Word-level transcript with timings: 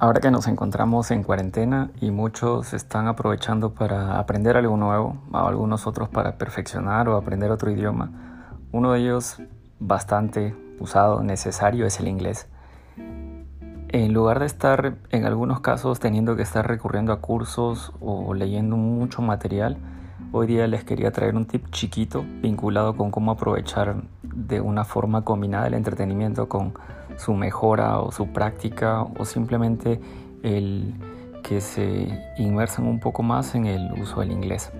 Ahora 0.00 0.20
que 0.20 0.30
nos 0.30 0.46
encontramos 0.46 1.10
en 1.10 1.24
cuarentena 1.24 1.90
y 2.00 2.12
muchos 2.12 2.72
están 2.72 3.08
aprovechando 3.08 3.74
para 3.74 4.20
aprender 4.20 4.56
algo 4.56 4.76
nuevo, 4.76 5.16
algunos 5.32 5.88
otros 5.88 6.08
para 6.08 6.38
perfeccionar 6.38 7.08
o 7.08 7.16
aprender 7.16 7.50
otro 7.50 7.68
idioma, 7.68 8.12
uno 8.70 8.92
de 8.92 9.00
ellos 9.00 9.42
bastante 9.80 10.54
usado, 10.78 11.24
necesario, 11.24 11.84
es 11.84 11.98
el 11.98 12.06
inglés. 12.06 12.46
En 13.88 14.12
lugar 14.12 14.38
de 14.38 14.46
estar 14.46 14.98
en 15.10 15.24
algunos 15.24 15.58
casos 15.58 15.98
teniendo 15.98 16.36
que 16.36 16.42
estar 16.42 16.64
recurriendo 16.64 17.12
a 17.12 17.20
cursos 17.20 17.92
o 18.00 18.34
leyendo 18.34 18.76
mucho 18.76 19.20
material, 19.20 19.78
hoy 20.30 20.46
día 20.46 20.68
les 20.68 20.84
quería 20.84 21.10
traer 21.10 21.34
un 21.34 21.46
tip 21.46 21.70
chiquito 21.72 22.24
vinculado 22.40 22.96
con 22.96 23.10
cómo 23.10 23.32
aprovechar 23.32 23.96
de 24.22 24.60
una 24.60 24.84
forma 24.84 25.24
combinada 25.24 25.66
el 25.66 25.74
entretenimiento 25.74 26.48
con 26.48 26.74
su 27.18 27.34
mejora 27.34 28.00
o 28.00 28.10
su 28.12 28.28
práctica 28.28 29.02
o 29.02 29.24
simplemente 29.24 30.00
el 30.42 30.94
que 31.42 31.60
se 31.60 32.08
inmersan 32.38 32.86
un 32.86 33.00
poco 33.00 33.22
más 33.22 33.54
en 33.54 33.66
el 33.66 33.92
uso 34.00 34.20
del 34.20 34.32
inglés. 34.32 34.70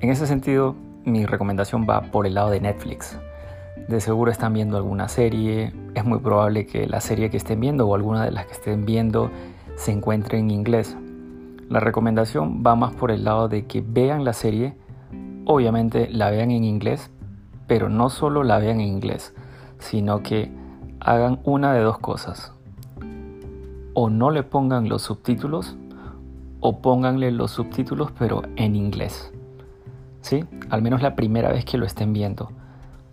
En 0.00 0.10
ese 0.10 0.26
sentido, 0.26 0.74
mi 1.04 1.26
recomendación 1.26 1.86
va 1.88 2.02
por 2.02 2.26
el 2.26 2.34
lado 2.34 2.50
de 2.50 2.60
Netflix. 2.60 3.18
De 3.88 4.00
seguro 4.00 4.30
están 4.30 4.52
viendo 4.52 4.76
alguna 4.76 5.08
serie, 5.08 5.72
es 5.94 6.04
muy 6.04 6.18
probable 6.18 6.66
que 6.66 6.86
la 6.86 7.00
serie 7.00 7.30
que 7.30 7.36
estén 7.36 7.60
viendo 7.60 7.86
o 7.86 7.94
alguna 7.94 8.24
de 8.24 8.30
las 8.30 8.46
que 8.46 8.52
estén 8.52 8.84
viendo 8.84 9.30
se 9.76 9.92
encuentre 9.92 10.38
en 10.38 10.50
inglés. 10.50 10.96
La 11.68 11.80
recomendación 11.80 12.62
va 12.66 12.74
más 12.74 12.94
por 12.94 13.10
el 13.10 13.24
lado 13.24 13.48
de 13.48 13.66
que 13.66 13.82
vean 13.86 14.24
la 14.24 14.32
serie, 14.32 14.74
obviamente 15.44 16.08
la 16.10 16.30
vean 16.30 16.50
en 16.50 16.64
inglés, 16.64 17.10
pero 17.66 17.88
no 17.88 18.08
solo 18.10 18.44
la 18.44 18.58
vean 18.58 18.80
en 18.80 18.88
inglés, 18.88 19.34
sino 19.78 20.22
que 20.22 20.50
hagan 21.04 21.40
una 21.44 21.72
de 21.72 21.80
dos 21.80 21.98
cosas. 21.98 22.52
O 23.94 24.08
no 24.08 24.30
le 24.30 24.42
pongan 24.42 24.88
los 24.88 25.02
subtítulos 25.02 25.76
o 26.60 26.80
pónganle 26.80 27.32
los 27.32 27.50
subtítulos 27.50 28.12
pero 28.18 28.42
en 28.56 28.76
inglés. 28.76 29.32
¿Sí? 30.20 30.44
Al 30.70 30.82
menos 30.82 31.02
la 31.02 31.16
primera 31.16 31.50
vez 31.50 31.64
que 31.64 31.78
lo 31.78 31.86
estén 31.86 32.12
viendo. 32.12 32.50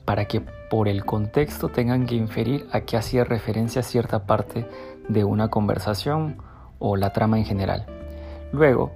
Para 0.05 0.25
que 0.25 0.41
por 0.69 0.87
el 0.87 1.03
contexto 1.05 1.69
tengan 1.69 2.05
que 2.05 2.15
inferir 2.15 2.67
a 2.71 2.81
qué 2.81 2.97
hacía 2.97 3.23
referencia 3.23 3.81
cierta 3.81 4.25
parte 4.25 4.67
de 5.07 5.23
una 5.23 5.49
conversación 5.49 6.37
o 6.77 6.95
la 6.95 7.11
trama 7.11 7.39
en 7.39 7.45
general. 7.45 7.85
Luego, 8.51 8.91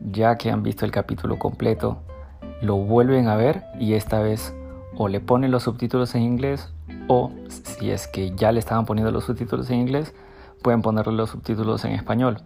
ya 0.00 0.36
que 0.36 0.50
han 0.50 0.62
visto 0.62 0.84
el 0.84 0.90
capítulo 0.90 1.38
completo, 1.38 1.98
lo 2.60 2.76
vuelven 2.76 3.28
a 3.28 3.36
ver 3.36 3.64
y 3.80 3.94
esta 3.94 4.20
vez 4.20 4.54
o 4.94 5.08
le 5.08 5.20
ponen 5.20 5.50
los 5.50 5.64
subtítulos 5.64 6.14
en 6.14 6.22
inglés 6.22 6.72
o 7.08 7.30
si 7.48 7.90
es 7.90 8.08
que 8.08 8.34
ya 8.36 8.52
le 8.52 8.58
estaban 8.58 8.84
poniendo 8.84 9.12
los 9.12 9.24
subtítulos 9.24 9.70
en 9.70 9.80
inglés, 9.80 10.14
pueden 10.62 10.82
ponerle 10.82 11.12
los 11.12 11.30
subtítulos 11.30 11.84
en 11.84 11.92
español 11.92 12.38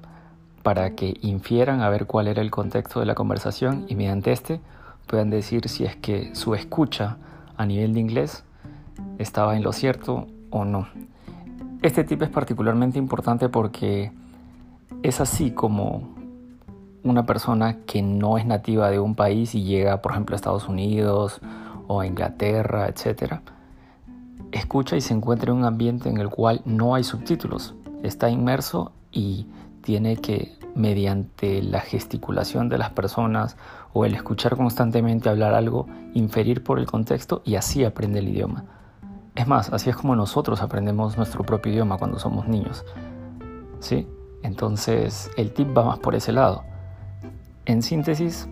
para 0.62 0.94
que 0.94 1.16
infieran 1.22 1.80
a 1.80 1.88
ver 1.88 2.06
cuál 2.06 2.28
era 2.28 2.42
el 2.42 2.50
contexto 2.50 3.00
de 3.00 3.06
la 3.06 3.14
conversación 3.14 3.86
y 3.88 3.94
mediante 3.94 4.32
este 4.32 4.60
puedan 5.06 5.30
decir 5.30 5.68
si 5.68 5.84
es 5.84 5.96
que 5.96 6.34
su 6.34 6.54
escucha 6.54 7.16
a 7.56 7.66
nivel 7.66 7.94
de 7.94 8.00
inglés 8.00 8.44
estaba 9.18 9.56
en 9.56 9.62
lo 9.62 9.72
cierto 9.72 10.26
o 10.50 10.64
no. 10.64 10.88
Este 11.82 12.04
tip 12.04 12.22
es 12.22 12.28
particularmente 12.28 12.98
importante 12.98 13.48
porque 13.48 14.12
es 15.02 15.20
así 15.20 15.50
como 15.50 16.14
una 17.02 17.24
persona 17.24 17.78
que 17.86 18.02
no 18.02 18.36
es 18.36 18.44
nativa 18.44 18.90
de 18.90 18.98
un 18.98 19.14
país 19.14 19.54
y 19.54 19.64
llega, 19.64 20.02
por 20.02 20.12
ejemplo, 20.12 20.34
a 20.34 20.36
Estados 20.36 20.68
Unidos 20.68 21.40
o 21.86 22.00
a 22.00 22.06
Inglaterra, 22.06 22.86
etcétera, 22.88 23.42
escucha 24.52 24.96
y 24.96 25.00
se 25.00 25.14
encuentra 25.14 25.52
en 25.52 25.58
un 25.58 25.64
ambiente 25.64 26.08
en 26.08 26.18
el 26.18 26.28
cual 26.28 26.62
no 26.64 26.94
hay 26.94 27.04
subtítulos. 27.04 27.74
Está 28.02 28.30
inmerso 28.30 28.92
y 29.12 29.46
tiene 29.82 30.16
que, 30.16 30.58
mediante 30.74 31.62
la 31.62 31.80
gesticulación 31.80 32.68
de 32.68 32.78
las 32.78 32.90
personas 32.90 33.56
o 33.92 34.04
el 34.04 34.14
escuchar 34.14 34.56
constantemente 34.56 35.28
hablar 35.28 35.54
algo, 35.54 35.86
inferir 36.14 36.62
por 36.62 36.78
el 36.78 36.86
contexto 36.86 37.42
y 37.44 37.56
así 37.56 37.84
aprende 37.84 38.20
el 38.20 38.28
idioma. 38.28 38.64
Es 39.34 39.46
más, 39.46 39.72
así 39.72 39.90
es 39.90 39.96
como 39.96 40.16
nosotros 40.16 40.60
aprendemos 40.62 41.16
nuestro 41.16 41.44
propio 41.44 41.72
idioma 41.72 41.98
cuando 41.98 42.18
somos 42.18 42.46
niños. 42.46 42.84
¿Sí? 43.80 44.06
Entonces, 44.42 45.30
el 45.36 45.52
tip 45.52 45.76
va 45.76 45.84
más 45.84 45.98
por 45.98 46.14
ese 46.14 46.32
lado. 46.32 46.64
En 47.66 47.82
síntesis, 47.82 48.48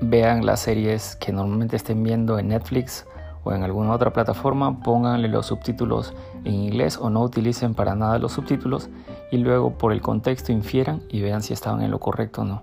vean 0.00 0.44
las 0.44 0.60
series 0.60 1.16
que 1.16 1.32
normalmente 1.32 1.76
estén 1.76 2.02
viendo 2.02 2.38
en 2.38 2.48
Netflix 2.48 3.06
o 3.44 3.52
en 3.52 3.62
alguna 3.62 3.92
otra 3.92 4.12
plataforma, 4.12 4.80
pónganle 4.80 5.28
los 5.28 5.46
subtítulos 5.46 6.14
en 6.44 6.54
inglés 6.54 6.98
o 7.00 7.10
no 7.10 7.22
utilicen 7.22 7.74
para 7.74 7.94
nada 7.94 8.18
los 8.18 8.32
subtítulos 8.32 8.88
y 9.30 9.38
luego 9.38 9.72
por 9.78 9.92
el 9.92 10.00
contexto 10.00 10.52
infieran 10.52 11.02
y 11.08 11.20
vean 11.22 11.42
si 11.42 11.52
estaban 11.52 11.82
en 11.82 11.90
lo 11.90 11.98
correcto 11.98 12.42
o 12.42 12.44
no. 12.44 12.62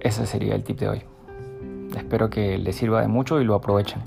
Ese 0.00 0.26
sería 0.26 0.54
el 0.54 0.64
tip 0.64 0.78
de 0.78 0.88
hoy. 0.88 1.02
Espero 1.96 2.30
que 2.30 2.56
les 2.58 2.76
sirva 2.76 3.02
de 3.02 3.08
mucho 3.08 3.40
y 3.40 3.44
lo 3.44 3.54
aprovechen. 3.54 4.00